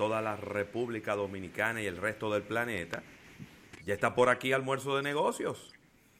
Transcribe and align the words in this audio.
Toda 0.00 0.22
la 0.22 0.34
República 0.34 1.14
Dominicana 1.14 1.82
y 1.82 1.86
el 1.86 1.98
resto 1.98 2.32
del 2.32 2.42
planeta. 2.42 3.02
Ya 3.84 3.92
está 3.92 4.14
por 4.14 4.30
aquí 4.30 4.54
almuerzo 4.54 4.96
de 4.96 5.02
negocios. 5.02 5.74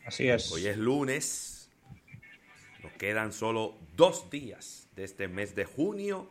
Así 0.05 0.29
es. 0.29 0.53
Hoy 0.53 0.67
es 0.67 0.77
lunes. 0.77 1.71
Nos 2.83 2.93
quedan 2.93 3.33
solo 3.33 3.79
dos 3.97 4.29
días 4.29 4.87
de 4.97 5.05
este 5.05 5.29
mes 5.29 5.55
de 5.55 5.65
junio. 5.65 6.29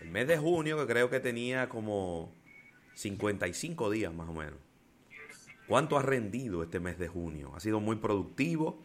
El 0.00 0.10
mes 0.10 0.28
de 0.28 0.38
junio 0.38 0.78
que 0.78 0.86
creo 0.86 1.10
que 1.10 1.18
tenía 1.18 1.68
como 1.68 2.32
55 2.94 3.90
días 3.90 4.14
más 4.14 4.28
o 4.28 4.32
menos. 4.32 4.60
¿Cuánto 5.66 5.98
ha 5.98 6.02
rendido 6.02 6.62
este 6.62 6.78
mes 6.78 6.96
de 6.96 7.08
junio? 7.08 7.50
Ha 7.56 7.60
sido 7.60 7.80
muy 7.80 7.96
productivo, 7.96 8.80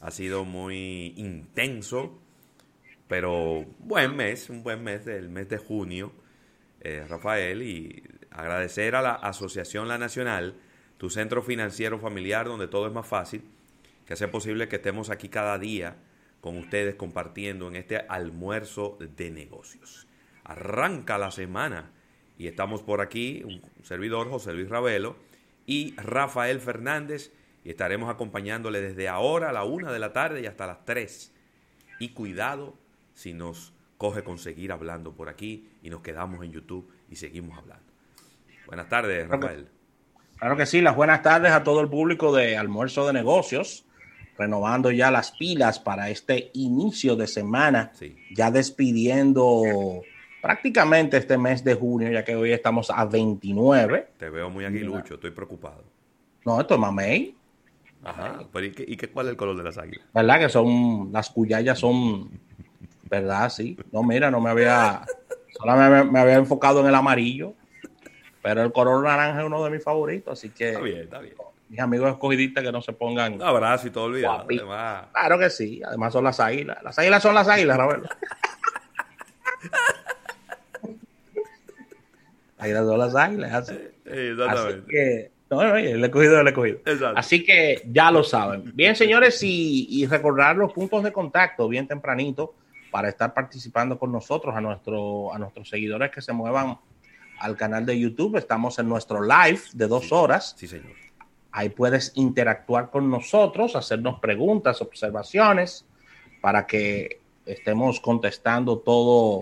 ha 0.00 0.12
sido 0.12 0.44
muy 0.44 1.12
intenso 1.16 2.20
pero 3.08 3.64
buen 3.78 4.16
mes, 4.16 4.48
un 4.48 4.62
buen 4.62 4.82
mes 4.82 5.04
del 5.04 5.28
mes 5.28 5.48
de 5.48 5.58
junio, 5.58 6.12
eh, 6.84 7.04
Rafael, 7.08 7.62
y 7.62 8.02
agradecer 8.30 8.94
a 8.94 9.02
la 9.02 9.14
Asociación 9.14 9.88
La 9.88 9.98
Nacional, 9.98 10.54
tu 10.98 11.10
centro 11.10 11.42
financiero 11.42 11.98
familiar 11.98 12.46
donde 12.46 12.68
todo 12.68 12.86
es 12.86 12.92
más 12.92 13.06
fácil, 13.06 13.42
que 14.06 14.12
hace 14.12 14.28
posible 14.28 14.68
que 14.68 14.76
estemos 14.76 15.10
aquí 15.10 15.28
cada 15.28 15.58
día 15.58 15.96
con 16.40 16.58
ustedes 16.58 16.94
compartiendo 16.94 17.68
en 17.68 17.76
este 17.76 17.98
almuerzo 18.08 18.98
de 19.00 19.30
negocios. 19.30 20.06
Arranca 20.44 21.16
la 21.16 21.30
semana 21.30 21.90
y 22.36 22.48
estamos 22.48 22.82
por 22.82 23.00
aquí, 23.00 23.42
un 23.44 23.62
servidor 23.82 24.28
José 24.28 24.52
Luis 24.52 24.68
Ravelo 24.68 25.16
y 25.66 25.94
Rafael 25.96 26.60
Fernández 26.60 27.32
y 27.64 27.70
estaremos 27.70 28.10
acompañándole 28.10 28.82
desde 28.82 29.08
ahora 29.08 29.48
a 29.48 29.52
la 29.52 29.64
una 29.64 29.90
de 29.90 29.98
la 29.98 30.12
tarde 30.12 30.42
y 30.42 30.46
hasta 30.46 30.66
las 30.66 30.84
tres. 30.84 31.32
Y 31.98 32.10
cuidado 32.10 32.74
si 33.14 33.32
nos 33.32 33.73
coge 34.04 34.22
conseguir 34.22 34.70
hablando 34.70 35.14
por 35.14 35.30
aquí 35.30 35.66
y 35.82 35.88
nos 35.88 36.02
quedamos 36.02 36.44
en 36.44 36.52
YouTube 36.52 36.86
y 37.08 37.16
seguimos 37.16 37.56
hablando. 37.56 37.86
Buenas 38.66 38.86
tardes, 38.90 39.26
Rafael. 39.26 39.66
Claro 40.36 40.58
que 40.58 40.66
sí, 40.66 40.82
las 40.82 40.94
buenas 40.94 41.22
tardes 41.22 41.52
a 41.52 41.64
todo 41.64 41.80
el 41.80 41.88
público 41.88 42.30
de 42.36 42.58
Almuerzo 42.58 43.06
de 43.06 43.14
Negocios, 43.14 43.86
renovando 44.36 44.90
ya 44.90 45.10
las 45.10 45.30
pilas 45.30 45.78
para 45.78 46.10
este 46.10 46.50
inicio 46.52 47.16
de 47.16 47.26
semana, 47.26 47.92
ya 48.34 48.50
despidiendo 48.50 49.62
prácticamente 50.42 51.16
este 51.16 51.38
mes 51.38 51.64
de 51.64 51.72
junio, 51.72 52.10
ya 52.12 52.26
que 52.26 52.36
hoy 52.36 52.52
estamos 52.52 52.90
a 52.90 53.06
29. 53.06 54.08
Te 54.18 54.28
veo 54.28 54.50
muy 54.50 54.66
aguilucho, 54.66 55.14
estoy 55.14 55.30
preocupado. 55.30 55.82
No, 56.44 56.60
esto 56.60 56.74
es 56.74 56.80
mamey. 56.80 57.34
Ajá, 58.02 58.46
¿y, 58.62 58.70
qué, 58.72 58.84
¿y 58.86 58.98
qué, 58.98 59.08
cuál 59.08 59.28
es 59.28 59.30
el 59.30 59.38
color 59.38 59.56
de 59.56 59.62
las 59.62 59.78
águilas? 59.78 60.06
¿Verdad 60.12 60.40
que 60.40 60.50
son, 60.50 61.10
las 61.10 61.30
cuyayas 61.30 61.78
son 61.78 62.28
¿Verdad? 63.08 63.48
Sí. 63.50 63.78
No, 63.92 64.02
mira, 64.02 64.30
no 64.30 64.40
me 64.40 64.50
había. 64.50 65.02
Solo 65.56 65.76
me, 65.76 66.18
había 66.18 66.34
enfocado 66.34 66.80
en 66.80 66.86
el 66.86 66.94
amarillo. 66.94 67.54
Pero 68.42 68.62
el 68.62 68.72
color 68.72 69.02
naranja 69.02 69.40
es 69.40 69.46
uno 69.46 69.64
de 69.64 69.70
mis 69.70 69.82
favoritos, 69.82 70.38
así 70.38 70.50
que. 70.50 70.68
Está 70.70 70.80
bien, 70.80 70.98
está 70.98 71.18
bien. 71.20 71.34
Mis 71.68 71.80
amigos 71.80 72.10
escogidistas 72.10 72.62
que 72.62 72.70
no 72.70 72.82
se 72.82 72.92
pongan. 72.92 73.32
Un 73.34 73.42
abrazo 73.42 73.86
y 73.86 73.90
todo 73.90 74.04
olvidado. 74.04 74.46
Claro 74.46 75.38
que 75.38 75.48
sí. 75.50 75.82
Además 75.84 76.12
son 76.12 76.24
las 76.24 76.40
águilas. 76.40 76.82
Las 76.82 76.98
águilas 76.98 77.22
son 77.22 77.34
las 77.34 77.48
águilas, 77.48 77.78
Roberto. 77.78 78.08
águilas 82.58 82.86
son 82.86 82.98
las 82.98 83.16
águilas. 83.16 83.52
Así, 83.52 83.78
así 84.48 84.82
que. 84.88 85.32
No, 85.50 85.62
no, 85.62 85.76
el 85.76 86.04
escogido 86.04 86.40
el 86.40 86.48
escogido. 86.48 86.80
Así 87.14 87.44
que 87.44 87.82
ya 87.86 88.10
lo 88.10 88.24
saben. 88.24 88.72
Bien, 88.74 88.96
señores, 88.96 89.42
y, 89.42 89.86
y 89.88 90.06
recordar 90.06 90.56
los 90.56 90.72
puntos 90.72 91.02
de 91.02 91.12
contacto 91.12 91.68
bien 91.68 91.86
tempranito 91.86 92.54
para 92.94 93.08
estar 93.08 93.34
participando 93.34 93.98
con 93.98 94.12
nosotros, 94.12 94.54
a, 94.54 94.60
nuestro, 94.60 95.34
a 95.34 95.38
nuestros 95.40 95.68
seguidores 95.68 96.12
que 96.12 96.22
se 96.22 96.32
muevan 96.32 96.78
al 97.40 97.56
canal 97.56 97.84
de 97.84 97.98
YouTube. 97.98 98.36
Estamos 98.36 98.78
en 98.78 98.88
nuestro 98.88 99.20
live 99.20 99.58
de 99.72 99.88
dos 99.88 100.12
horas. 100.12 100.54
Sí, 100.56 100.68
señor. 100.68 100.92
Ahí 101.50 101.70
puedes 101.70 102.12
interactuar 102.14 102.90
con 102.90 103.10
nosotros, 103.10 103.74
hacernos 103.74 104.20
preguntas, 104.20 104.80
observaciones, 104.80 105.84
para 106.40 106.68
que 106.68 107.18
estemos 107.46 107.98
contestando 107.98 108.78
todo, 108.78 109.40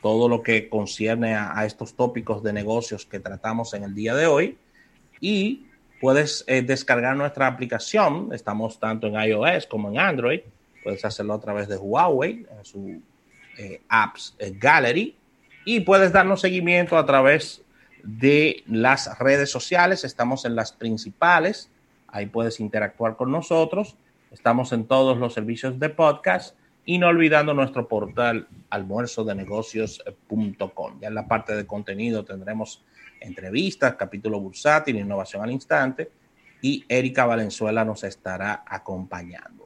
todo 0.00 0.28
lo 0.28 0.44
que 0.44 0.68
concierne 0.68 1.34
a, 1.34 1.64
estos 1.66 1.96
tópicos 1.96 2.44
de 2.44 2.52
negocios 2.52 3.06
que 3.06 3.18
tratamos 3.18 3.74
en 3.74 3.82
el 3.82 3.94
día 3.96 4.14
de 4.14 4.28
hoy. 4.28 4.56
Y 5.20 5.66
puedes 6.00 6.44
eh, 6.46 6.62
descargar 6.62 7.16
nuestra 7.16 7.48
aplicación. 7.48 8.28
Estamos 8.32 8.78
tanto 8.78 9.08
en 9.08 9.14
iOS 9.14 9.66
como 9.66 9.88
en 9.88 9.98
Android 9.98 10.42
Puedes 10.84 11.04
hacerlo 11.04 11.34
a 11.34 11.40
través 11.40 11.66
de 11.66 11.78
Huawei, 11.78 12.46
su 12.62 13.02
eh, 13.58 13.82
Apps 13.88 14.36
eh, 14.38 14.56
Gallery. 14.56 15.16
Y 15.64 15.80
puedes 15.80 16.12
darnos 16.12 16.42
seguimiento 16.42 16.96
a 16.98 17.06
través 17.06 17.64
de 18.02 18.62
las 18.66 19.18
redes 19.18 19.50
sociales. 19.50 20.04
Estamos 20.04 20.44
en 20.44 20.54
las 20.54 20.72
principales. 20.72 21.70
Ahí 22.08 22.26
puedes 22.26 22.60
interactuar 22.60 23.16
con 23.16 23.32
nosotros. 23.32 23.96
Estamos 24.30 24.72
en 24.72 24.84
todos 24.84 25.16
los 25.16 25.32
servicios 25.32 25.80
de 25.80 25.88
podcast. 25.88 26.54
Y 26.84 26.98
no 26.98 27.08
olvidando 27.08 27.54
nuestro 27.54 27.88
portal 27.88 28.46
almuerzodenegocios.com. 28.68 31.00
Ya 31.00 31.08
en 31.08 31.14
la 31.14 31.26
parte 31.26 31.56
de 31.56 31.66
contenido 31.66 32.26
tendremos 32.26 32.84
entrevistas, 33.20 33.94
capítulo 33.94 34.38
bursátil, 34.38 34.96
innovación 34.96 35.42
al 35.42 35.50
instante. 35.50 36.10
Y 36.60 36.84
Erika 36.90 37.24
Valenzuela 37.24 37.86
nos 37.86 38.04
estará 38.04 38.64
acompañando. 38.66 39.64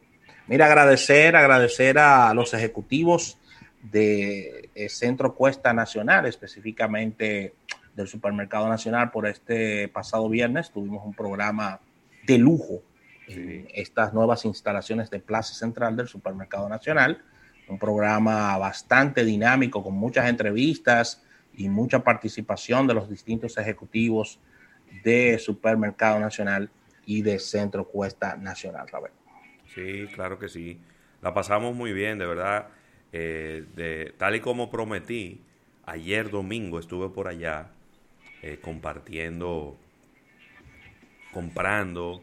Mira, 0.49 0.65
agradecer, 0.65 1.37
agradecer 1.37 1.99
a 1.99 2.33
los 2.33 2.55
ejecutivos 2.55 3.37
de 3.83 4.71
eh, 4.75 4.89
Centro 4.89 5.35
Cuesta 5.35 5.75
Nacional, 5.75 6.25
específicamente 6.25 7.53
del 7.95 8.09
Supermercado 8.09 8.67
Nacional, 8.67 9.11
por 9.11 9.27
este 9.27 9.89
pasado 9.89 10.27
viernes. 10.31 10.71
Tuvimos 10.71 11.05
un 11.05 11.13
programa 11.13 11.81
de 12.27 12.39
lujo 12.39 12.81
en 13.27 13.69
estas 13.75 14.15
nuevas 14.15 14.47
instalaciones 14.47 15.11
de 15.11 15.21
Plaza 15.21 15.53
Central 15.53 15.97
del 15.97 16.09
Supermercado 16.09 16.67
Nacional. 16.67 17.23
Un 17.69 17.79
programa 17.79 18.57
bastante 18.57 19.27
dinámico, 19.27 19.83
con 19.83 19.97
muchas 19.97 20.31
entrevistas 20.31 21.23
y 21.55 21.69
mucha 21.69 22.03
participación 22.03 22.87
de 22.87 22.95
los 22.95 23.11
distintos 23.11 23.59
ejecutivos 23.59 24.41
de 25.05 25.39
Supermercado 25.39 26.19
Nacional 26.19 26.71
y 27.05 27.21
de 27.21 27.39
Centro 27.39 27.85
Cuesta 27.85 28.35
Nacional, 28.37 28.89
Roberto. 28.89 29.28
Sí, 29.79 30.09
claro 30.15 30.39
que 30.39 30.49
sí. 30.49 30.81
La 31.23 31.33
pasamos 31.35 31.75
muy 31.75 31.93
bien, 31.93 32.19
de 32.19 32.27
verdad. 32.27 32.69
Eh, 33.13 33.65
de, 33.75 34.13
tal 34.17 34.35
y 34.35 34.41
como 34.41 34.71
prometí, 34.71 35.41
ayer 35.87 36.31
domingo 36.31 36.79
estuve 36.79 37.09
por 37.11 37.29
allá 37.29 37.71
eh, 38.43 38.59
compartiendo, 38.61 39.79
comprando, 41.33 42.23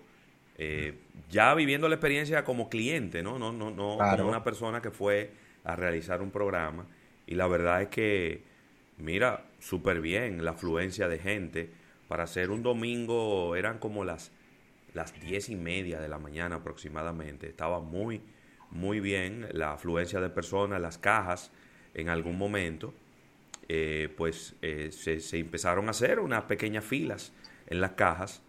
eh, 0.57 0.99
ya 1.29 1.53
viviendo 1.55 1.87
la 1.87 1.95
experiencia 1.95 2.43
como 2.43 2.69
cliente, 2.69 3.23
¿no? 3.23 3.39
No, 3.39 3.51
no, 3.51 3.71
no 3.71 3.97
como 3.97 4.27
una 4.27 4.43
persona 4.43 4.81
que 4.81 4.91
fue 4.91 5.31
a 5.63 5.75
realizar 5.75 6.21
un 6.21 6.31
programa. 6.31 6.87
Y 7.25 7.35
la 7.35 7.47
verdad 7.47 7.81
es 7.81 7.87
que, 7.87 8.43
mira, 8.97 9.45
súper 9.59 10.01
bien 10.01 10.43
la 10.43 10.51
afluencia 10.51 11.07
de 11.07 11.19
gente. 11.19 11.71
Para 12.07 12.23
hacer 12.23 12.51
un 12.51 12.61
domingo 12.61 13.55
eran 13.55 13.79
como 13.79 14.05
las 14.05 14.31
las 14.95 15.13
diez 15.21 15.49
y 15.49 15.55
media 15.55 15.99
de 15.99 16.09
la 16.09 16.17
mañana 16.17 16.57
aproximadamente. 16.57 17.47
Estaba 17.47 17.79
muy, 17.79 18.21
muy 18.71 18.99
bien 18.99 19.47
la 19.51 19.73
afluencia 19.73 20.19
de 20.21 20.29
personas, 20.29 20.81
las 20.81 20.97
cajas 20.97 21.51
en 21.93 22.09
algún 22.09 22.37
momento. 22.37 22.93
eh, 23.67 24.13
pues 24.17 24.55
eh, 24.61 24.91
se, 24.91 25.39
empezaron 25.39 25.87
a 25.87 25.91
hacer 25.91 26.19
unas 26.19 26.43
pequeñas 26.43 26.83
filas 26.85 27.33
en 27.67 27.81
las 27.81 27.91
cajas 27.93 28.43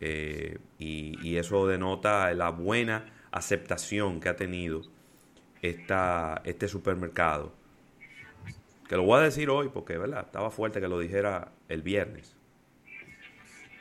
y, 0.00 0.56
y, 1.26 1.36
eso 1.36 1.66
denota 1.66 2.32
la 2.34 2.50
buena 2.50 3.06
aceptación 3.32 4.20
que 4.20 4.28
ha 4.28 4.36
tenido 4.36 4.82
esta, 5.62 6.40
este 6.44 6.68
supermercado. 6.68 7.52
Que 8.88 8.96
lo 8.96 9.02
voy 9.02 9.20
a 9.20 9.22
decir 9.22 9.50
hoy 9.50 9.68
porque, 9.68 9.98
¿verdad? 9.98 10.24
Estaba 10.26 10.50
fuerte 10.50 10.80
que 10.80 10.88
lo 10.88 10.98
dijera 10.98 11.52
el 11.68 11.82
viernes. 11.82 12.37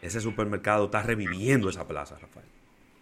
Ese 0.01 0.21
supermercado 0.21 0.85
está 0.85 1.01
reviviendo 1.01 1.69
esa 1.69 1.87
plaza, 1.87 2.17
Rafael. 2.19 2.45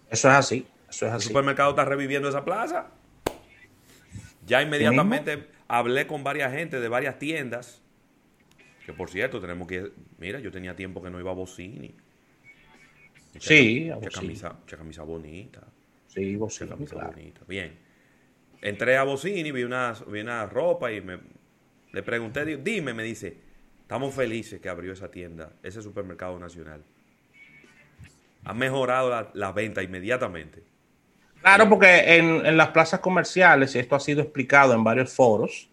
Eso 0.10 0.30
es 0.30 0.36
así. 0.36 0.68
Eso 0.90 1.08
es 1.08 1.12
así. 1.12 1.24
El 1.24 1.28
supermercado 1.30 1.72
está 1.72 1.86
reviviendo 1.86 2.30
esa 2.30 2.46
plaza. 2.46 2.92
Ya 4.46 4.62
inmediatamente 4.62 5.48
hablé 5.68 6.08
con 6.08 6.24
varias 6.24 6.54
gente 6.54 6.80
de 6.80 6.88
varias 6.88 7.20
tiendas. 7.20 7.82
Que 8.86 8.94
por 8.94 9.10
cierto, 9.10 9.42
tenemos 9.42 9.68
que. 9.68 9.92
Mira, 10.20 10.40
yo 10.40 10.52
tenía 10.52 10.76
tiempo 10.76 11.02
que 11.02 11.10
no 11.10 11.20
iba 11.20 11.32
a 11.32 11.34
Bocini. 11.34 11.96
sí, 13.40 13.90
mucha 13.94 14.10
camisa, 14.10 14.54
mucha 14.54 14.78
camisa 14.78 15.04
bonita. 15.04 15.62
Sí, 16.08 16.36
Bocini. 16.36 16.70
camisa 16.70 16.96
bonita. 17.08 17.42
Bien. 17.48 17.78
Entré 18.62 18.98
a 18.98 19.04
Bocini, 19.04 19.52
vi 19.52 19.64
una, 19.64 19.94
vi 20.08 20.22
una 20.22 20.46
ropa 20.46 20.92
y 20.92 21.02
me, 21.02 21.20
le 21.92 22.04
pregunté, 22.04 22.58
dime, 22.58 22.94
me 22.94 23.04
dice, 23.04 23.38
estamos 23.86 24.16
felices 24.16 24.60
que 24.60 24.68
abrió 24.68 24.94
esa 24.94 25.12
tienda, 25.12 25.52
ese 25.62 25.80
supermercado 25.80 26.40
nacional. 26.40 26.82
Ha 28.44 28.54
mejorado 28.56 29.12
la, 29.12 29.30
la 29.36 29.52
venta 29.52 29.84
inmediatamente. 29.84 30.64
Claro, 31.40 31.70
porque 31.70 32.16
en, 32.16 32.58
las 32.58 32.70
plazas 32.70 33.00
comerciales, 33.00 33.76
y 33.76 33.78
esto 33.78 33.96
ha 33.96 34.00
sido 34.00 34.24
explicado 34.24 34.74
en 34.74 34.84
varios 34.84 35.14
foros, 35.14 35.70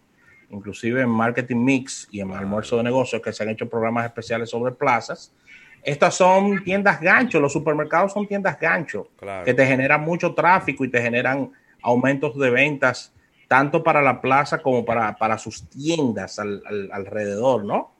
inclusive 0.51 1.01
en 1.01 1.09
Marketing 1.09 1.57
Mix 1.57 2.07
y 2.11 2.19
en 2.19 2.31
Almuerzo 2.31 2.77
de 2.77 2.83
Negocios, 2.83 3.19
que 3.19 3.33
se 3.33 3.41
han 3.41 3.49
hecho 3.49 3.67
programas 3.67 4.05
especiales 4.05 4.51
sobre 4.51 4.73
plazas, 4.73 5.33
estas 5.81 6.13
son 6.13 6.63
tiendas 6.63 7.01
gancho, 7.01 7.39
los 7.39 7.51
supermercados 7.51 8.13
son 8.13 8.27
tiendas 8.27 8.59
gancho, 8.59 9.09
que 9.43 9.55
te 9.55 9.65
generan 9.65 10.01
mucho 10.01 10.35
tráfico 10.35 10.85
y 10.85 10.91
te 10.91 11.01
generan 11.01 11.51
aumentos 11.81 12.37
de 12.37 12.51
ventas, 12.51 13.11
tanto 13.47 13.81
para 13.81 14.03
la 14.03 14.21
plaza 14.21 14.59
como 14.59 14.85
para, 14.85 15.15
para 15.15 15.39
sus 15.39 15.67
tiendas 15.67 16.37
alrededor, 16.37 17.65
¿no? 17.65 17.92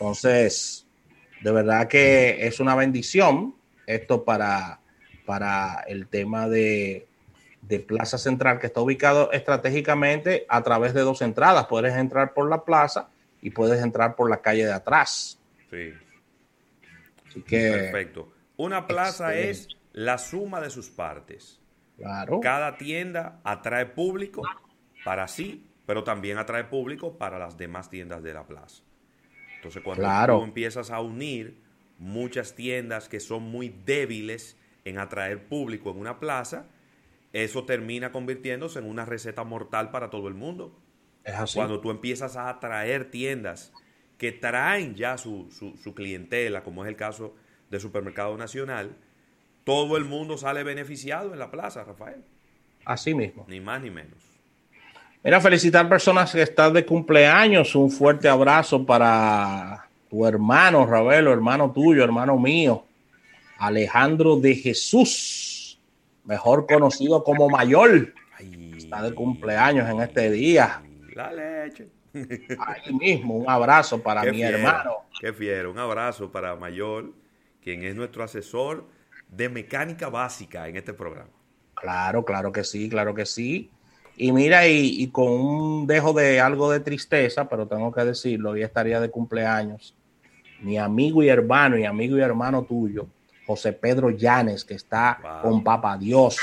Entonces, 0.00 0.86
de 1.42 1.52
verdad 1.52 1.86
que 1.86 2.46
es 2.46 2.58
una 2.58 2.74
bendición 2.74 3.54
esto 3.86 4.24
para, 4.24 4.80
para 5.26 5.84
el 5.86 6.06
tema 6.08 6.48
de, 6.48 7.06
de 7.60 7.80
Plaza 7.80 8.16
Central, 8.16 8.58
que 8.58 8.68
está 8.68 8.80
ubicado 8.80 9.30
estratégicamente 9.30 10.46
a 10.48 10.62
través 10.62 10.94
de 10.94 11.02
dos 11.02 11.20
entradas. 11.20 11.66
Puedes 11.66 11.94
entrar 11.94 12.32
por 12.32 12.48
la 12.48 12.64
plaza 12.64 13.10
y 13.42 13.50
puedes 13.50 13.82
entrar 13.82 14.16
por 14.16 14.30
la 14.30 14.40
calle 14.40 14.64
de 14.64 14.72
atrás. 14.72 15.38
Sí. 15.70 15.92
Así 17.28 17.42
que, 17.42 17.70
Perfecto. 17.70 18.32
Una 18.56 18.86
plaza 18.86 19.34
es 19.34 19.68
la 19.92 20.16
suma 20.16 20.62
de 20.62 20.70
sus 20.70 20.88
partes. 20.88 21.60
Claro. 21.98 22.40
Cada 22.40 22.78
tienda 22.78 23.40
atrae 23.44 23.84
público 23.84 24.42
para 25.04 25.28
sí, 25.28 25.66
pero 25.84 26.04
también 26.04 26.38
atrae 26.38 26.64
público 26.64 27.18
para 27.18 27.38
las 27.38 27.58
demás 27.58 27.90
tiendas 27.90 28.22
de 28.22 28.32
la 28.32 28.44
plaza. 28.44 28.82
Entonces, 29.60 29.82
cuando 29.82 30.38
tú 30.38 30.42
empiezas 30.42 30.90
a 30.90 31.02
unir 31.02 31.60
muchas 31.98 32.54
tiendas 32.54 33.10
que 33.10 33.20
son 33.20 33.42
muy 33.42 33.68
débiles 33.68 34.56
en 34.86 34.98
atraer 34.98 35.48
público 35.48 35.90
en 35.90 35.98
una 35.98 36.18
plaza, 36.18 36.64
eso 37.34 37.66
termina 37.66 38.10
convirtiéndose 38.10 38.78
en 38.78 38.86
una 38.86 39.04
receta 39.04 39.44
mortal 39.44 39.90
para 39.90 40.08
todo 40.08 40.28
el 40.28 40.34
mundo. 40.34 40.74
Es 41.24 41.34
así. 41.34 41.58
Cuando 41.58 41.78
tú 41.82 41.90
empiezas 41.90 42.36
a 42.36 42.48
atraer 42.48 43.10
tiendas 43.10 43.74
que 44.16 44.32
traen 44.32 44.94
ya 44.94 45.18
su, 45.18 45.50
su, 45.50 45.94
clientela, 45.94 46.62
como 46.62 46.82
es 46.84 46.88
el 46.88 46.96
caso 46.96 47.34
de 47.68 47.80
Supermercado 47.80 48.38
Nacional, 48.38 48.96
todo 49.64 49.98
el 49.98 50.06
mundo 50.06 50.38
sale 50.38 50.64
beneficiado 50.64 51.34
en 51.34 51.38
la 51.38 51.50
plaza, 51.50 51.84
Rafael. 51.84 52.24
Así 52.86 53.12
mismo. 53.12 53.44
Ni 53.46 53.60
más 53.60 53.82
ni 53.82 53.90
menos. 53.90 54.29
Mira, 55.22 55.40
felicitar 55.40 55.88
personas 55.88 56.32
que 56.32 56.42
están 56.42 56.72
de 56.72 56.84
cumpleaños. 56.86 57.74
Un 57.74 57.90
fuerte 57.90 58.28
abrazo 58.28 58.84
para 58.84 59.88
tu 60.08 60.26
hermano, 60.26 60.86
Ravelo, 60.86 61.32
hermano 61.32 61.70
tuyo, 61.70 62.02
hermano 62.02 62.36
mío, 62.38 62.84
Alejandro 63.58 64.36
de 64.36 64.54
Jesús 64.54 65.50
mejor 66.30 66.66
conocido 66.66 67.24
como 67.24 67.48
Mayor. 67.48 68.14
Está 68.76 69.02
de 69.02 69.14
cumpleaños 69.14 69.88
en 69.90 70.00
este 70.00 70.30
día. 70.30 70.82
La 71.14 71.32
leche. 71.32 71.88
Ahí 72.58 72.94
mismo, 72.94 73.36
un 73.36 73.50
abrazo 73.50 74.00
para 74.00 74.22
mi 74.30 74.42
hermano. 74.42 74.92
Qué 75.20 75.32
fiero, 75.32 75.70
un 75.70 75.78
abrazo 75.78 76.30
para 76.30 76.56
Mayor, 76.56 77.12
quien 77.62 77.82
es 77.82 77.94
nuestro 77.94 78.24
asesor 78.24 78.84
de 79.28 79.48
mecánica 79.48 80.08
básica 80.08 80.68
en 80.68 80.76
este 80.76 80.94
programa. 80.94 81.30
Claro, 81.74 82.24
claro 82.24 82.52
que 82.52 82.64
sí, 82.64 82.88
claro 82.88 83.14
que 83.14 83.26
sí. 83.26 83.70
Y 84.22 84.32
mira, 84.32 84.68
y, 84.68 85.02
y, 85.02 85.06
con 85.08 85.30
un 85.30 85.86
dejo 85.86 86.12
de 86.12 86.40
algo 86.40 86.70
de 86.70 86.80
tristeza, 86.80 87.48
pero 87.48 87.66
tengo 87.66 87.90
que 87.90 88.04
decirlo, 88.04 88.50
hoy 88.50 88.62
estaría 88.62 89.00
de 89.00 89.08
cumpleaños. 89.08 89.94
Mi 90.60 90.76
amigo 90.76 91.22
y 91.22 91.30
hermano, 91.30 91.78
y 91.78 91.86
amigo 91.86 92.18
y 92.18 92.20
hermano 92.20 92.64
tuyo, 92.64 93.06
José 93.46 93.72
Pedro 93.72 94.10
Llanes, 94.10 94.66
que 94.66 94.74
está 94.74 95.40
con 95.40 95.64
Papá 95.64 95.96
Dios. 95.96 96.36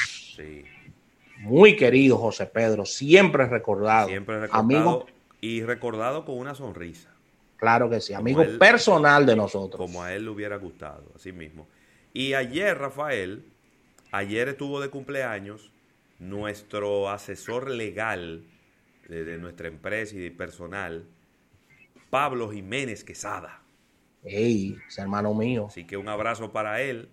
Muy 1.42 1.76
querido 1.76 2.18
José 2.18 2.48
Pedro, 2.48 2.84
siempre 2.84 3.46
recordado. 3.46 4.08
Siempre 4.08 4.40
recordado 4.40 4.60
amigo, 4.60 5.06
y 5.40 5.62
recordado 5.62 6.26
con 6.26 6.40
una 6.40 6.56
sonrisa. 6.56 7.12
Claro 7.58 7.92
que 7.92 8.02
sí, 8.02 8.12
amigo 8.12 8.44
personal 8.58 9.24
de 9.24 9.36
nosotros. 9.36 9.80
Como 9.80 10.02
a 10.02 10.16
él 10.16 10.26
le 10.26 10.32
hubiera 10.32 10.56
gustado, 10.56 11.04
así 11.16 11.32
mismo. 11.32 11.68
Y 12.12 12.34
ayer, 12.34 12.76
Rafael, 12.76 13.46
ayer 14.12 14.48
estuvo 14.48 14.82
de 14.82 14.90
cumpleaños 14.90 15.72
nuestro 16.20 17.10
asesor 17.10 17.70
legal 17.70 18.46
de, 19.08 19.24
de 19.24 19.38
nuestra 19.38 19.68
empresa 19.68 20.16
y 20.16 20.20
de 20.20 20.32
personal, 20.32 21.06
Pablo 22.10 22.50
Jiménez 22.52 23.04
Quesada. 23.04 23.62
Ey, 24.24 24.78
es 24.88 24.98
hermano 24.98 25.34
mío. 25.34 25.68
Así 25.68 25.86
que 25.86 25.98
un 25.98 26.10
abrazo 26.10 26.52
para 26.52 26.82
él 26.82 27.10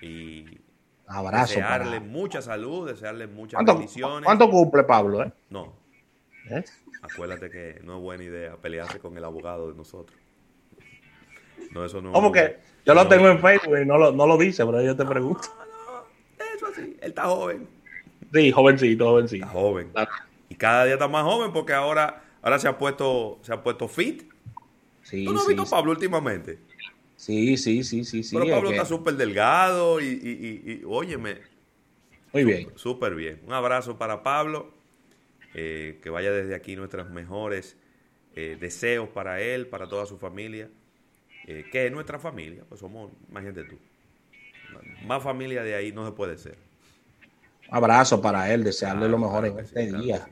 y 0.00 0.60
abrazo 1.06 1.54
desearle 1.54 2.00
mucha 2.00 2.42
salud, 2.42 2.88
desearle 2.88 3.26
muchas 3.26 3.64
bendiciones. 3.64 4.24
¿Cuánto 4.24 4.50
cumple 4.50 4.84
Pablo? 4.84 5.22
Eh? 5.22 5.32
No. 5.50 5.74
¿Eh? 6.50 6.64
Acuérdate 7.02 7.50
que 7.50 7.80
no 7.84 7.96
es 7.96 8.02
buena 8.02 8.24
idea 8.24 8.56
pelearse 8.56 8.98
con 8.98 9.16
el 9.16 9.24
abogado 9.24 9.70
de 9.70 9.76
nosotros. 9.76 10.18
No, 11.72 11.84
eso 11.84 12.00
no. 12.00 12.12
¿Cómo 12.12 12.32
que? 12.32 12.58
Yo 12.84 12.94
lo 12.94 13.08
tengo 13.08 13.28
en 13.28 13.40
Facebook 13.40 13.78
y 13.78 13.84
no 13.84 13.98
lo, 13.98 14.12
no 14.12 14.26
lo 14.26 14.38
dice, 14.38 14.64
pero 14.64 14.80
yo 14.80 14.96
te 14.96 15.04
pregunto. 15.04 15.48
No, 15.58 16.44
eso 16.54 16.66
así. 16.66 16.96
Él 17.00 17.08
está 17.08 17.24
joven. 17.24 17.68
Sí, 18.32 18.52
jovencito, 18.52 19.04
jovencito. 19.06 19.46
Está 19.46 19.58
joven. 19.58 19.92
Y 20.48 20.54
cada 20.54 20.84
día 20.84 20.94
está 20.94 21.08
más 21.08 21.24
joven 21.24 21.52
porque 21.52 21.72
ahora, 21.72 22.22
ahora 22.42 22.58
se 22.58 22.68
ha 22.68 22.78
puesto, 22.78 23.38
se 23.42 23.52
ha 23.52 23.62
puesto 23.62 23.88
fit 23.88 24.24
¿Tú 25.10 25.32
no 25.32 25.40
has 25.40 25.46
visto 25.46 25.62
a 25.62 25.66
Pablo 25.66 25.92
últimamente? 25.92 26.58
Sí, 27.16 27.56
sí, 27.56 27.84
sí, 27.84 28.04
sí, 28.04 28.22
sí. 28.22 28.36
Pero 28.36 28.50
Pablo 28.50 28.70
está 28.70 28.84
súper 28.84 29.14
delgado 29.14 30.00
y, 30.00 30.06
y, 30.06 30.72
y, 30.72 30.82
óyeme. 30.84 31.38
Muy 32.32 32.44
bien. 32.44 32.72
Súper 32.74 33.14
bien. 33.14 33.40
Un 33.46 33.52
abrazo 33.52 33.96
para 33.96 34.22
Pablo. 34.22 34.74
Eh, 35.54 36.00
que 36.02 36.10
vaya 36.10 36.32
desde 36.32 36.54
aquí 36.54 36.76
nuestros 36.76 37.08
mejores 37.08 37.78
eh, 38.34 38.58
deseos 38.60 39.08
para 39.08 39.40
él, 39.40 39.68
para 39.68 39.88
toda 39.88 40.04
su 40.04 40.18
familia. 40.18 40.68
Eh, 41.46 41.64
que 41.70 41.86
es 41.86 41.92
nuestra 41.92 42.18
familia. 42.18 42.64
Pues 42.68 42.80
somos, 42.80 43.12
imagínate 43.30 43.64
tú. 43.64 43.78
Más 45.06 45.22
familia 45.22 45.62
de 45.62 45.74
ahí 45.74 45.92
no 45.92 46.04
se 46.04 46.12
puede 46.12 46.36
ser. 46.36 46.58
Abrazo 47.70 48.20
para 48.20 48.52
él, 48.52 48.64
desearle 48.64 49.08
lo 49.08 49.18
mejor 49.18 49.46
en 49.46 49.58
este 49.58 49.92
día. 49.92 50.28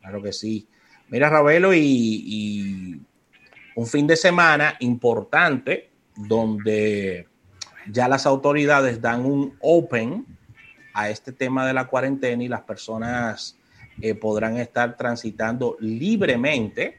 Claro 0.00 0.22
que 0.22 0.32
sí. 0.32 0.68
Mira, 1.08 1.30
Ravelo, 1.30 1.72
y 1.74 3.00
un 3.76 3.86
fin 3.86 4.06
de 4.06 4.16
semana 4.16 4.76
importante 4.80 5.90
donde 6.16 7.26
ya 7.90 8.08
las 8.08 8.26
autoridades 8.26 9.00
dan 9.00 9.24
un 9.24 9.56
open 9.60 10.26
a 10.92 11.10
este 11.10 11.32
tema 11.32 11.66
de 11.66 11.72
la 11.72 11.86
cuarentena 11.86 12.42
y 12.42 12.48
las 12.48 12.62
personas 12.62 13.58
eh, 14.00 14.14
podrán 14.14 14.56
estar 14.56 14.96
transitando 14.96 15.76
libremente, 15.80 16.98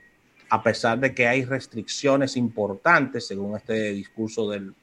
a 0.50 0.62
pesar 0.62 1.00
de 1.00 1.13
que 1.13 1.27
hay 1.27 1.46
restricciones 1.46 2.38
importantes, 2.38 3.27
según 3.27 3.55
este 3.55 3.91
discurso 3.91 4.50
del 4.50 4.74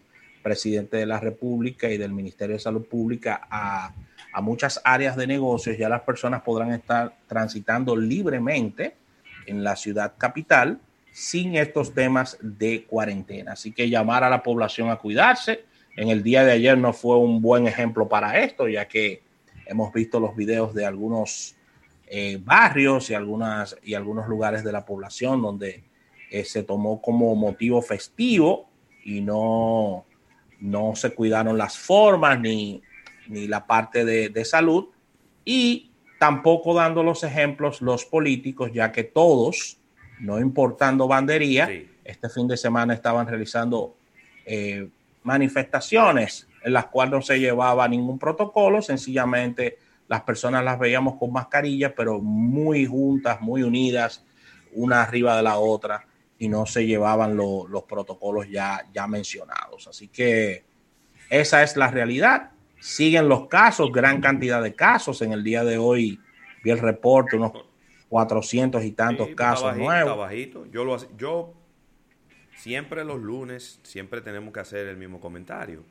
presidente 0.42 0.96
de 0.96 1.06
la 1.06 1.20
República 1.20 1.88
y 1.88 1.99
del 1.99 2.12
Ministerio 2.12 2.56
de 2.56 2.61
Salud 2.61 2.87
Pública, 2.87 3.46
a, 3.50 3.94
a 4.33 4.41
muchas 4.41 4.81
áreas 4.85 5.17
de 5.17 5.27
negocios, 5.27 5.77
ya 5.77 5.89
las 5.89 6.03
personas 6.03 6.43
podrán 6.43 6.73
estar 6.73 7.15
transitando 7.27 7.95
libremente 7.95 8.97
en 9.47 9.62
la 9.62 9.77
ciudad 9.77 10.15
capital 10.17 10.81
sin 11.11 11.57
estos 11.57 11.93
temas 11.93 12.39
de 12.41 12.85
cuarentena. 12.85 13.53
Así 13.53 13.73
que 13.73 13.91
llamar 13.91 14.25
a 14.25 14.31
la 14.31 14.43
población 14.43 14.91
a 14.91 14.97
cuidarse. 14.97 15.65
En 15.97 16.09
el 16.09 16.23
día 16.23 16.45
de 16.45 16.53
ayer 16.53 16.79
no 16.79 16.95
fue 16.95 17.19
un 17.19 17.43
buen 17.43 17.67
ejemplo 17.67 18.09
para 18.09 18.43
esto, 18.43 18.67
ya 18.67 18.89
que 18.89 19.23
hemos 19.67 19.93
visto 19.93 20.19
los 20.19 20.35
videos 20.35 20.73
de 20.73 20.87
algunos 20.87 21.55
eh, 22.07 22.41
barrios 22.43 23.11
y, 23.11 23.15
algunas, 23.15 23.77
y 23.83 23.93
algunos 23.93 24.27
lugares 24.27 24.65
de 24.65 24.73
la 24.73 24.87
población 24.87 25.43
donde 25.43 25.85
eh, 26.31 26.45
se 26.45 26.62
tomó 26.62 27.03
como 27.03 27.35
motivo 27.35 27.83
festivo 27.83 28.71
y 29.05 29.21
no, 29.21 30.07
no 30.61 30.97
se 30.97 31.15
cuidaron 31.15 31.59
las 31.59 31.77
formas 31.77 32.41
ni, 32.41 32.83
ni 33.29 33.47
la 33.47 33.67
parte 33.67 34.05
de, 34.05 34.29
de 34.29 34.45
salud 34.45 34.88
y 35.45 35.91
tampoco 36.19 36.75
dando 36.75 37.02
los 37.02 37.25
ejemplos 37.25 37.83
los 37.83 38.05
políticos, 38.05 38.71
ya 38.73 38.93
que 38.93 39.05
todos, 39.05 39.79
no 40.21 40.38
importando 40.38 41.09
bandería, 41.09 41.69
este 42.05 42.29
fin 42.29 42.47
de 42.47 42.57
semana 42.57 42.95
estaban 42.95 43.26
realizando 43.26 43.97
eh, 44.47 44.88
manifestaciones 45.25 46.49
en 46.62 46.73
las 46.73 46.87
cuales 46.87 47.12
no 47.12 47.23
se 47.23 47.41
llevaba 47.41 47.88
ningún 47.88 48.19
protocolo, 48.19 48.83
sencillamente 48.83 49.79
las 50.07 50.23
personas 50.23 50.64
las 50.64 50.79
veíamos 50.79 51.17
con 51.19 51.33
mascarillas, 51.33 51.93
pero 51.97 52.21
muy 52.21 52.87
juntas, 52.87 53.41
muy 53.41 53.62
unidas, 53.62 54.25
una 54.75 55.02
arriba 55.02 55.37
de 55.37 55.43
la 55.43 55.59
otra, 55.59 56.07
y 56.38 56.49
no 56.49 56.67
se 56.67 56.87
llevaban 56.87 57.37
los 57.37 57.83
protocolos 57.88 58.49
ya, 58.49 58.87
ya 58.93 59.07
mencionados. 59.07 59.88
Así 59.88 60.09
que 60.09 60.64
esa 61.31 61.62
es 61.62 61.76
la 61.76 61.88
realidad. 61.88 62.50
Siguen 62.83 63.29
los 63.29 63.47
casos, 63.47 63.93
gran 63.93 64.21
cantidad 64.21 64.61
de 64.61 64.75
casos. 64.75 65.23
En 65.23 65.31
el 65.31 65.45
día 65.45 65.62
de 65.62 65.79
hoy 65.79 66.19
vi 66.65 66.71
el 66.71 66.81
reporte, 66.81 67.37
unos 67.37 67.53
400 68.09 68.83
y 68.83 68.91
tantos 68.91 69.29
casos 69.37 69.77
nuevos. 69.77 70.29
Yo, 70.73 70.85
lo, 70.85 71.17
yo 71.17 71.55
siempre 72.57 73.05
los 73.05 73.21
lunes, 73.21 73.79
siempre 73.85 74.21
tenemos 74.21 74.53
que 74.53 74.59
hacer 74.59 74.89
el 74.89 74.97
mismo 74.97 75.21
comentario, 75.21 75.85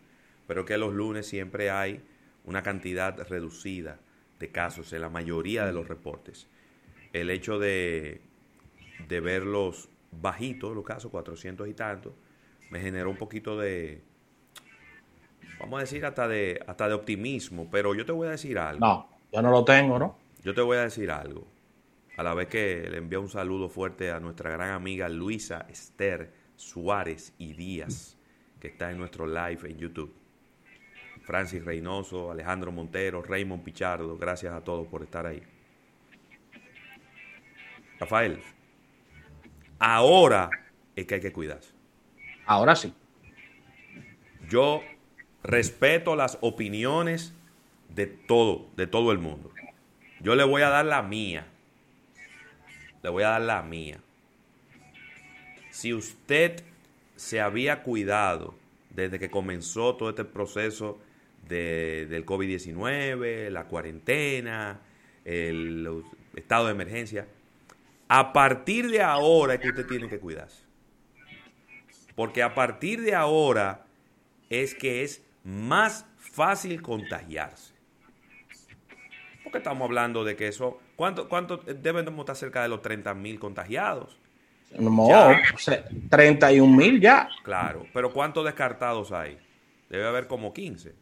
pero 0.48 0.66
que 0.66 0.78
los 0.78 0.94
lunes 0.94 1.26
siempre 1.26 1.72
hay 1.72 2.04
una 2.44 2.62
cantidad 2.62 3.26
reducida 3.26 3.98
de 4.38 4.52
casos 4.52 4.92
en 4.92 5.00
la 5.00 5.10
mayoría 5.10 5.66
de 5.66 5.72
los 5.72 5.88
reportes. 5.88 6.48
El 7.14 7.30
hecho 7.30 7.58
de, 7.58 8.20
de 9.08 9.20
verlos 9.22 9.88
bajitos, 10.12 10.76
los 10.76 10.84
casos, 10.84 11.10
400 11.10 11.70
y 11.70 11.74
tantos, 11.74 12.12
me 12.70 12.82
generó 12.82 13.10
un 13.10 13.18
poquito 13.18 13.58
de, 13.58 14.02
vamos 15.60 15.78
a 15.78 15.82
decir, 15.82 16.06
hasta 16.06 16.28
de, 16.28 16.60
hasta 16.66 16.88
de 16.88 16.94
optimismo, 16.94 17.70
pero 17.70 17.94
yo 17.94 18.06
te 18.06 18.12
voy 18.12 18.28
a 18.28 18.32
decir 18.32 18.58
algo. 18.58 18.80
No, 18.80 19.10
yo 19.32 19.42
no 19.42 19.52
lo 19.52 19.64
tengo, 19.64 20.00
¿no? 20.00 20.18
Yo 20.44 20.54
te 20.54 20.62
voy 20.62 20.78
a 20.78 20.82
decir 20.82 21.12
algo. 21.12 21.48
A 22.18 22.24
la 22.24 22.34
vez 22.34 22.48
que 22.48 22.88
le 22.90 22.98
envío 22.98 23.22
un 23.22 23.30
saludo 23.30 23.70
fuerte 23.70 24.12
a 24.12 24.20
nuestra 24.20 24.52
gran 24.52 24.72
amiga 24.72 25.08
Luisa 25.08 25.66
Esther 25.70 26.34
Suárez 26.56 27.34
y 27.38 27.54
Díaz, 27.54 28.18
que 28.60 28.68
está 28.68 28.92
en 28.92 28.98
nuestro 28.98 29.26
live 29.26 29.70
en 29.70 29.78
YouTube. 29.78 30.14
Francis 31.24 31.64
Reynoso, 31.64 32.32
Alejandro 32.32 32.72
Montero, 32.72 33.22
Raymond 33.22 33.64
Pichardo, 33.64 34.18
gracias 34.18 34.54
a 34.54 34.64
todos 34.64 34.88
por 34.88 35.04
estar 35.04 35.26
ahí. 35.26 35.42
Rafael, 38.00 38.42
ahora 39.80 40.50
es 40.96 41.06
que 41.06 41.16
hay 41.16 41.22
que 41.22 41.32
cuidarse. 41.32 41.72
Ahora 42.46 42.76
sí. 42.76 42.94
Yo 44.50 44.82
respeto 45.44 46.16
las 46.16 46.38
opiniones 46.42 47.34
de 47.90 48.08
todo, 48.08 48.68
de 48.76 48.88
todo 48.88 49.12
el 49.12 49.18
mundo. 49.18 49.52
Yo 50.20 50.36
le 50.36 50.44
voy 50.44 50.62
a 50.62 50.70
dar 50.70 50.86
la 50.86 51.02
mía. 51.02 51.48
Le 53.04 53.10
voy 53.10 53.24
a 53.24 53.30
dar 53.30 53.42
la 53.42 53.62
mía 53.64 54.00
si 55.72 55.94
usted 55.94 56.64
se 57.16 57.42
había 57.42 57.82
cuidado 57.82 58.54
desde 58.92 59.18
que 59.20 59.32
comenzó 59.32 59.96
todo 59.96 60.10
este 60.10 60.26
proceso 60.26 61.00
del 61.48 62.26
COVID-19, 62.26 63.50
la 63.50 63.66
cuarentena, 63.66 64.82
el 65.26 66.04
estado 66.36 66.68
de 66.68 66.72
emergencia, 66.74 67.28
a 68.08 68.34
partir 68.34 68.90
de 68.90 69.02
ahora 69.02 69.56
es 69.56 69.60
que 69.62 69.70
usted 69.70 69.88
tiene 69.88 70.08
que 70.08 70.20
cuidarse. 70.20 70.64
Porque 72.16 72.44
a 72.44 72.54
partir 72.54 73.02
de 73.02 73.16
ahora 73.16 73.86
es 74.50 74.76
que 74.76 75.04
es 75.04 75.24
más 75.44 76.06
fácil 76.18 76.82
contagiarse. 76.82 77.74
Porque 79.44 79.58
estamos 79.58 79.86
hablando 79.86 80.24
de 80.24 80.36
que 80.36 80.48
eso, 80.48 80.80
¿cuánto, 80.96 81.28
cuánto 81.28 81.58
deben 81.58 82.06
de 82.06 82.12
estar 82.12 82.36
cerca 82.36 82.62
de 82.62 82.70
los 82.70 82.82
30 82.82 83.14
mil 83.16 83.40
contagiados? 83.40 84.20
No, 84.80 85.10
31 86.10 86.78
mil 86.78 87.02
ya. 87.02 87.30
Claro, 87.44 87.86
pero 87.94 88.14
¿cuántos 88.14 88.46
descartados 88.46 89.12
hay? 89.12 89.38
Debe 89.90 90.08
haber 90.08 90.28
como 90.28 90.54
15. 90.54 90.96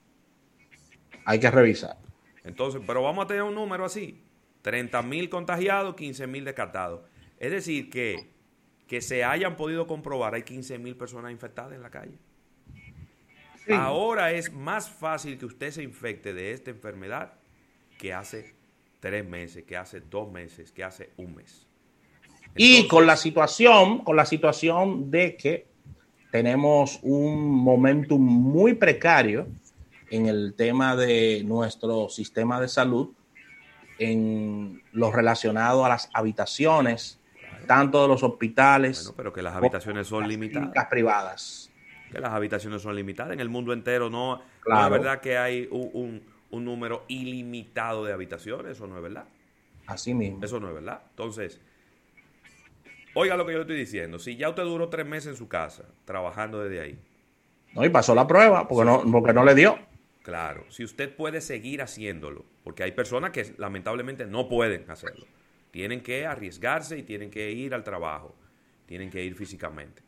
Hay 1.25 1.39
que 1.39 1.51
revisar. 1.51 1.97
Entonces, 2.43 2.81
pero 2.87 3.03
vamos 3.03 3.25
a 3.25 3.27
tener 3.27 3.43
un 3.43 3.53
número 3.53 3.85
así. 3.85 4.23
30 4.63 5.03
mil 5.03 5.29
contagiados, 5.29 5.95
15 5.95 6.25
mil 6.25 6.43
descartados. 6.43 7.01
Es 7.37 7.51
decir, 7.51 7.89
que, 7.89 8.31
que 8.87 9.01
se 9.01 9.23
hayan 9.23 9.55
podido 9.55 9.85
comprobar, 9.85 10.33
hay 10.33 10.43
15 10.43 10.79
mil 10.79 10.95
personas 10.95 11.31
infectadas 11.31 11.73
en 11.73 11.83
la 11.83 11.91
calle. 11.91 12.17
Ahora 13.75 14.31
es 14.31 14.51
más 14.51 14.89
fácil 14.89 15.37
que 15.37 15.45
usted 15.45 15.71
se 15.71 15.83
infecte 15.83 16.33
de 16.33 16.51
esta 16.51 16.71
enfermedad 16.71 17.33
que 17.97 18.13
hace 18.13 18.55
tres 18.99 19.27
meses, 19.27 19.63
que 19.63 19.77
hace 19.77 20.01
dos 20.01 20.31
meses, 20.31 20.71
que 20.71 20.83
hace 20.83 21.11
un 21.17 21.35
mes 21.35 21.69
y 22.55 22.87
con 22.87 23.05
la 23.05 23.15
situación, 23.15 23.99
con 23.99 24.15
la 24.15 24.25
situación 24.25 25.09
de 25.11 25.35
que 25.35 25.67
tenemos 26.31 26.99
un 27.01 27.49
momentum 27.49 28.21
muy 28.21 28.73
precario 28.73 29.47
en 30.09 30.27
el 30.27 30.53
tema 30.55 30.95
de 30.95 31.43
nuestro 31.45 32.09
sistema 32.09 32.59
de 32.59 32.67
salud, 32.67 33.09
en 33.97 34.81
lo 34.91 35.11
relacionado 35.11 35.85
a 35.85 35.89
las 35.89 36.09
habitaciones, 36.13 37.19
tanto 37.67 38.01
de 38.01 38.07
los 38.07 38.23
hospitales. 38.23 39.03
Bueno, 39.03 39.17
pero 39.17 39.33
que 39.33 39.41
las 39.41 39.55
habitaciones 39.55 40.07
son 40.07 40.27
limitadas. 40.27 40.71
Las 40.73 40.85
privadas. 40.85 41.68
Que 42.11 42.19
las 42.19 42.31
habitaciones 42.31 42.81
son 42.81 42.95
limitadas. 42.95 43.33
En 43.33 43.39
el 43.39 43.49
mundo 43.49 43.73
entero 43.73 44.09
no, 44.09 44.41
no 44.65 44.83
es 44.83 44.89
verdad 44.91 45.21
que 45.21 45.37
hay 45.37 45.67
un, 45.71 46.23
un 46.49 46.65
número 46.65 47.05
ilimitado 47.07 48.03
de 48.05 48.13
habitaciones, 48.13 48.73
eso 48.73 48.87
no 48.87 48.97
es 48.97 49.03
verdad. 49.03 49.25
Así 49.85 50.13
mismo. 50.13 50.43
Eso 50.43 50.59
no 50.59 50.69
es 50.69 50.73
verdad. 50.73 51.01
Entonces, 51.11 51.59
Oiga 53.13 53.35
lo 53.35 53.45
que 53.45 53.53
yo 53.53 53.61
estoy 53.61 53.77
diciendo. 53.77 54.19
Si 54.19 54.35
ya 54.35 54.49
usted 54.49 54.63
duró 54.63 54.89
tres 54.89 55.05
meses 55.05 55.31
en 55.31 55.35
su 55.35 55.47
casa, 55.47 55.85
trabajando 56.05 56.63
desde 56.63 56.79
ahí. 56.79 56.99
No, 57.73 57.83
y 57.83 57.89
pasó 57.89 58.15
la 58.15 58.27
prueba, 58.27 58.67
porque, 58.67 58.85
no, 58.85 59.03
porque 59.11 59.33
no 59.33 59.43
le 59.43 59.55
dio. 59.55 59.77
Claro, 60.21 60.65
si 60.69 60.83
usted 60.83 61.15
puede 61.15 61.41
seguir 61.41 61.81
haciéndolo, 61.81 62.45
porque 62.63 62.83
hay 62.83 62.91
personas 62.91 63.31
que 63.31 63.53
lamentablemente 63.57 64.25
no 64.25 64.47
pueden 64.47 64.89
hacerlo. 64.89 65.25
Tienen 65.71 66.01
que 66.01 66.25
arriesgarse 66.25 66.97
y 66.97 67.03
tienen 67.03 67.29
que 67.29 67.51
ir 67.51 67.73
al 67.73 67.83
trabajo. 67.83 68.35
Tienen 68.85 69.09
que 69.09 69.23
ir 69.23 69.35
físicamente. 69.35 70.01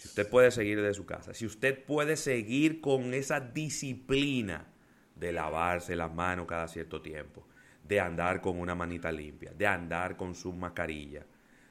Si 0.00 0.08
usted 0.08 0.30
puede 0.30 0.50
seguir 0.50 0.80
desde 0.80 0.94
su 0.94 1.04
casa, 1.04 1.34
si 1.34 1.44
usted 1.44 1.84
puede 1.84 2.16
seguir 2.16 2.80
con 2.80 3.12
esa 3.12 3.38
disciplina 3.38 4.66
de 5.14 5.30
lavarse 5.30 5.94
las 5.94 6.10
manos 6.10 6.46
cada 6.46 6.68
cierto 6.68 7.02
tiempo, 7.02 7.46
de 7.84 8.00
andar 8.00 8.40
con 8.40 8.58
una 8.58 8.74
manita 8.74 9.12
limpia, 9.12 9.52
de 9.52 9.66
andar 9.66 10.16
con 10.16 10.34
su 10.34 10.54
mascarilla, 10.54 11.26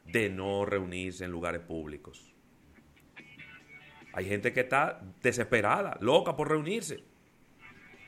de 0.05 0.29
no 0.29 0.63
reunirse 0.63 1.25
en 1.25 1.31
lugares 1.31 1.61
públicos. 1.61 2.31
Hay 4.13 4.25
gente 4.25 4.53
que 4.53 4.59
está 4.59 5.01
desesperada, 5.23 5.97
loca 5.99 6.35
por 6.35 6.49
reunirse, 6.49 7.03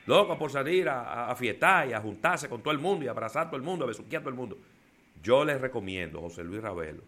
loca 0.06 0.38
por 0.38 0.52
salir 0.52 0.88
a, 0.88 1.32
a, 1.32 1.34
fiestar 1.34 1.88
y 1.88 1.94
a 1.94 2.00
juntarse 2.00 2.48
con 2.48 2.62
todo 2.62 2.72
el 2.72 2.78
mundo 2.78 3.04
y 3.04 3.08
abrazar 3.08 3.48
a 3.48 3.50
todo 3.50 3.56
el 3.56 3.64
mundo, 3.64 3.86
a 3.86 3.88
besuquear 3.88 4.20
a 4.20 4.22
todo 4.22 4.30
el 4.30 4.38
mundo. 4.38 4.58
Yo 5.20 5.44
les 5.44 5.60
recomiendo, 5.60 6.20
José 6.20 6.44
Luis 6.44 6.62
Ravelo, 6.62 7.02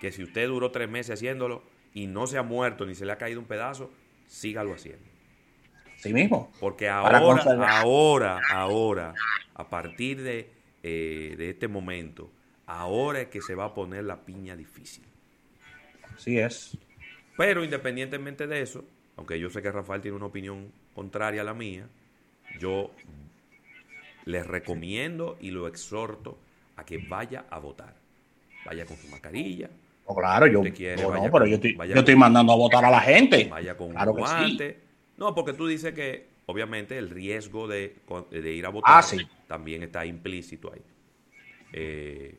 que 0.00 0.12
si 0.12 0.22
usted 0.22 0.48
duró 0.48 0.70
tres 0.70 0.88
meses 0.88 1.14
haciéndolo 1.14 1.62
y 1.94 2.06
no 2.06 2.26
se 2.26 2.38
ha 2.38 2.42
muerto 2.42 2.86
ni 2.86 2.94
se 2.94 3.04
le 3.04 3.12
ha 3.12 3.18
caído 3.18 3.40
un 3.40 3.46
pedazo, 3.46 3.90
sígalo 4.26 4.74
haciendo. 4.74 5.04
Sí 5.96 6.12
mismo. 6.12 6.50
Porque 6.58 6.88
ahora, 6.88 7.18
ahora, 7.80 8.40
ahora, 8.50 9.14
a 9.54 9.68
partir 9.68 10.22
de, 10.22 10.50
eh, 10.82 11.34
de 11.36 11.50
este 11.50 11.68
momento, 11.68 12.30
Ahora 12.70 13.22
es 13.22 13.28
que 13.28 13.42
se 13.42 13.56
va 13.56 13.64
a 13.64 13.74
poner 13.74 14.04
la 14.04 14.24
piña 14.24 14.54
difícil. 14.54 15.02
Así 16.14 16.38
es. 16.38 16.78
Pero 17.36 17.64
independientemente 17.64 18.46
de 18.46 18.62
eso, 18.62 18.84
aunque 19.16 19.40
yo 19.40 19.50
sé 19.50 19.60
que 19.60 19.72
Rafael 19.72 20.00
tiene 20.00 20.16
una 20.16 20.26
opinión 20.26 20.70
contraria 20.94 21.40
a 21.40 21.44
la 21.44 21.52
mía, 21.52 21.88
yo 22.60 22.92
les 24.24 24.46
recomiendo 24.46 25.36
y 25.40 25.50
lo 25.50 25.66
exhorto 25.66 26.38
a 26.76 26.84
que 26.84 26.98
vaya 26.98 27.46
a 27.50 27.58
votar. 27.58 27.96
Vaya 28.64 28.86
con 28.86 28.96
su 28.96 29.08
mascarilla. 29.08 29.68
Oh, 30.10 30.14
claro, 30.16 30.46
yo, 30.48 30.60
no, 30.64 31.30
pero 31.30 31.46
yo 31.46 31.54
estoy, 31.94 32.16
mandando 32.16 32.52
a 32.52 32.56
votar 32.56 32.84
a 32.84 32.90
la 32.90 33.00
gente. 33.00 33.46
Vaya 33.48 33.76
con 33.76 33.96
un 33.96 34.12
guante. 34.16 34.80
No, 35.16 35.32
porque 35.36 35.52
tú 35.52 35.68
dices 35.68 35.94
que 35.94 36.26
obviamente 36.46 36.98
el 36.98 37.10
riesgo 37.10 37.68
de, 37.68 37.94
ir 38.32 38.66
a 38.66 38.70
votar 38.70 39.04
ah, 39.04 39.16
también 39.46 39.84
está 39.84 40.04
implícito 40.04 40.72
ahí. 40.72 40.82
Eh, 41.72 42.38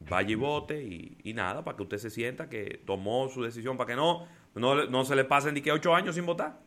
vaya 0.00 0.32
y 0.32 0.34
vote 0.34 0.82
y, 0.82 1.32
nada, 1.32 1.64
para 1.64 1.78
que 1.78 1.82
usted 1.82 1.96
se 1.96 2.10
sienta 2.10 2.50
que 2.50 2.82
tomó 2.84 3.30
su 3.30 3.42
decisión, 3.42 3.78
para 3.78 3.88
que 3.88 3.96
no, 3.96 4.26
no, 4.54 5.04
se 5.06 5.16
le 5.16 5.24
pasen 5.24 5.54
ni 5.54 5.62
que 5.62 5.72
ocho 5.72 5.94
años 5.94 6.14
sin 6.14 6.26
votar. 6.26 6.58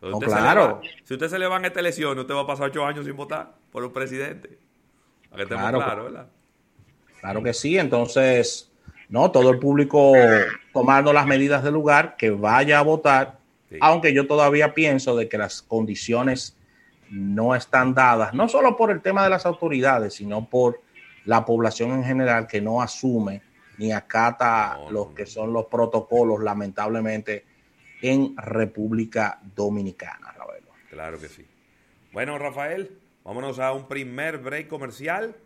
claro. 0.00 0.80
si 1.02 1.12
usted 1.12 1.28
se 1.28 1.38
le 1.38 1.46
va 1.46 1.58
en 1.58 1.66
esta 1.66 1.80
elección, 1.80 2.18
usted 2.18 2.34
va 2.34 2.40
a 2.40 2.46
pasar 2.46 2.70
ocho 2.70 2.86
años 2.86 3.04
sin 3.04 3.16
votar 3.16 3.54
por 3.70 3.84
un 3.84 3.92
presidente. 3.92 4.58
Para 5.28 5.36
que 5.36 5.42
estemos 5.42 5.84
claro, 5.84 6.04
¿verdad? 6.04 6.28
Claro 7.24 7.42
que 7.42 7.54
sí, 7.54 7.78
entonces, 7.78 8.70
no, 9.14 9.30
todo 9.30 9.50
el 9.50 9.60
público 9.60 10.12
tomando 10.72 11.12
las 11.12 11.24
medidas 11.24 11.62
del 11.62 11.74
lugar, 11.74 12.16
que 12.16 12.30
vaya 12.30 12.80
a 12.80 12.82
votar, 12.82 13.38
sí. 13.70 13.78
aunque 13.80 14.12
yo 14.12 14.26
todavía 14.26 14.74
pienso 14.74 15.14
de 15.14 15.28
que 15.28 15.38
las 15.38 15.62
condiciones 15.62 16.56
no 17.10 17.54
están 17.54 17.94
dadas, 17.94 18.34
no 18.34 18.48
solo 18.48 18.76
por 18.76 18.90
el 18.90 19.00
tema 19.02 19.22
de 19.22 19.30
las 19.30 19.46
autoridades, 19.46 20.14
sino 20.14 20.50
por 20.50 20.80
la 21.26 21.44
población 21.44 21.92
en 21.92 22.02
general 22.02 22.48
que 22.48 22.60
no 22.60 22.82
asume 22.82 23.40
ni 23.78 23.92
acata 23.92 24.78
no, 24.78 24.90
los 24.90 25.08
que 25.10 25.26
son 25.26 25.52
los 25.52 25.66
protocolos, 25.66 26.42
lamentablemente, 26.42 27.44
en 28.02 28.36
República 28.36 29.38
Dominicana, 29.54 30.32
Ravelo. 30.32 30.72
Claro 30.90 31.20
que 31.20 31.28
sí. 31.28 31.46
Bueno, 32.12 32.36
Rafael, 32.36 32.98
vámonos 33.22 33.60
a 33.60 33.72
un 33.72 33.86
primer 33.86 34.38
break 34.38 34.66
comercial. 34.66 35.36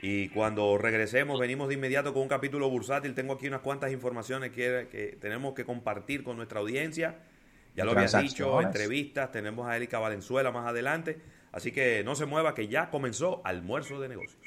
Y 0.00 0.28
cuando 0.28 0.78
regresemos, 0.78 1.40
venimos 1.40 1.68
de 1.68 1.74
inmediato 1.74 2.12
con 2.12 2.22
un 2.22 2.28
capítulo 2.28 2.68
bursátil. 2.70 3.14
Tengo 3.14 3.34
aquí 3.34 3.48
unas 3.48 3.60
cuantas 3.60 3.92
informaciones 3.92 4.52
que, 4.52 4.88
que 4.90 5.16
tenemos 5.20 5.54
que 5.54 5.64
compartir 5.64 6.22
con 6.22 6.36
nuestra 6.36 6.60
audiencia. 6.60 7.16
Ya 7.74 7.84
lo 7.84 7.92
había 7.92 8.20
dicho, 8.20 8.60
entrevistas, 8.60 9.30
tenemos 9.30 9.68
a 9.68 9.76
Erika 9.76 9.98
Valenzuela 9.98 10.50
más 10.50 10.66
adelante. 10.66 11.18
Así 11.52 11.72
que 11.72 12.02
no 12.04 12.14
se 12.14 12.26
mueva, 12.26 12.54
que 12.54 12.68
ya 12.68 12.90
comenzó 12.90 13.40
almuerzo 13.44 14.00
de 14.00 14.08
negocios. 14.08 14.42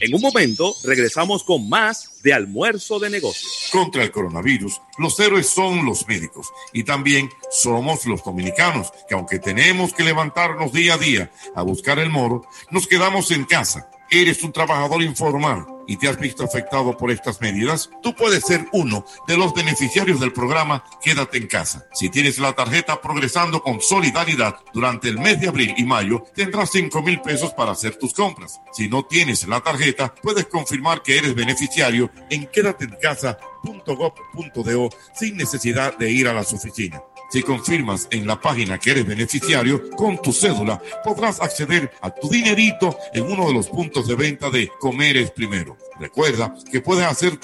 En 0.00 0.14
un 0.14 0.20
momento 0.20 0.74
regresamos 0.84 1.44
con 1.44 1.68
más 1.68 2.22
de 2.22 2.32
almuerzo 2.32 2.98
de 2.98 3.10
negocios. 3.10 3.68
Contra 3.70 4.02
el 4.02 4.10
coronavirus, 4.10 4.80
los 4.98 5.18
héroes 5.20 5.48
son 5.48 5.84
los 5.84 6.06
médicos 6.08 6.48
y 6.72 6.84
también 6.84 7.30
somos 7.50 8.06
los 8.06 8.24
dominicanos, 8.24 8.92
que 9.08 9.14
aunque 9.14 9.38
tenemos 9.38 9.92
que 9.92 10.04
levantarnos 10.04 10.72
día 10.72 10.94
a 10.94 10.98
día 10.98 11.30
a 11.54 11.62
buscar 11.62 11.98
el 11.98 12.10
moro, 12.10 12.46
nos 12.70 12.86
quedamos 12.86 13.30
en 13.30 13.44
casa. 13.44 13.90
Eres 14.14 14.42
un 14.44 14.52
trabajador 14.52 15.02
informal 15.02 15.66
y 15.88 15.96
te 15.96 16.08
has 16.08 16.20
visto 16.20 16.44
afectado 16.44 16.96
por 16.96 17.10
estas 17.10 17.40
medidas, 17.40 17.90
tú 18.00 18.14
puedes 18.14 18.44
ser 18.44 18.64
uno 18.70 19.04
de 19.26 19.36
los 19.36 19.52
beneficiarios 19.52 20.20
del 20.20 20.32
programa 20.32 20.84
Quédate 21.02 21.38
en 21.38 21.48
casa. 21.48 21.88
Si 21.92 22.10
tienes 22.10 22.38
la 22.38 22.52
tarjeta 22.52 23.00
Progresando 23.00 23.60
con 23.60 23.80
Solidaridad 23.80 24.54
durante 24.72 25.08
el 25.08 25.18
mes 25.18 25.40
de 25.40 25.48
abril 25.48 25.74
y 25.76 25.82
mayo, 25.82 26.22
tendrás 26.32 26.70
5 26.70 27.02
mil 27.02 27.20
pesos 27.22 27.52
para 27.54 27.72
hacer 27.72 27.96
tus 27.96 28.14
compras. 28.14 28.60
Si 28.72 28.88
no 28.88 29.04
tienes 29.04 29.48
la 29.48 29.60
tarjeta, 29.60 30.14
puedes 30.22 30.46
confirmar 30.46 31.02
que 31.02 31.18
eres 31.18 31.34
beneficiario 31.34 32.08
en 32.30 32.46
quédateencasa.gov.do 32.46 34.90
sin 35.12 35.36
necesidad 35.36 35.98
de 35.98 36.12
ir 36.12 36.28
a 36.28 36.34
las 36.34 36.52
oficinas. 36.52 37.02
Si 37.34 37.42
confirmas 37.42 38.06
en 38.12 38.28
la 38.28 38.40
página 38.40 38.78
que 38.78 38.92
eres 38.92 39.06
beneficiario 39.06 39.90
con 39.96 40.22
tu 40.22 40.32
cédula, 40.32 40.80
podrás 41.02 41.40
acceder 41.40 41.90
a 42.00 42.08
tu 42.08 42.28
dinerito 42.28 42.96
en 43.12 43.24
uno 43.24 43.48
de 43.48 43.54
los 43.54 43.66
puntos 43.66 44.06
de 44.06 44.14
venta 44.14 44.50
de 44.50 44.70
Comeres 44.78 45.32
Primero. 45.32 45.76
Recuerda 45.98 46.54
que 46.70 46.80
puedes 46.80 47.04
hacer 47.04 47.36
tu 47.38 47.42